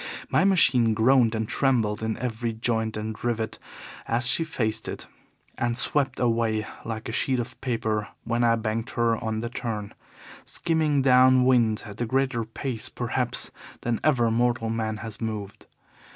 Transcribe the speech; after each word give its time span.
My 0.29 0.43
machine 0.43 0.95
groaned 0.95 1.35
and 1.35 1.47
trembled 1.47 2.01
in 2.01 2.17
every 2.17 2.53
joint 2.53 2.97
and 2.97 3.23
rivet 3.23 3.59
as 4.07 4.25
she 4.27 4.43
faced 4.43 4.87
it, 4.87 5.05
and 5.59 5.77
swept 5.77 6.19
away 6.19 6.65
like 6.83 7.07
a 7.07 7.11
sheet 7.11 7.37
of 7.39 7.61
paper 7.61 8.07
when 8.23 8.43
I 8.43 8.55
banked 8.55 8.93
her 8.95 9.15
on 9.23 9.41
the 9.41 9.49
turn, 9.49 9.93
skimming 10.43 11.03
down 11.03 11.45
wind 11.45 11.83
at 11.85 12.01
a 12.01 12.07
greater 12.07 12.43
pace, 12.45 12.89
perhaps, 12.89 13.51
than 13.81 13.99
ever 14.03 14.31
mortal 14.31 14.71
man 14.71 14.97
has 15.05 15.21
moved. 15.21 15.67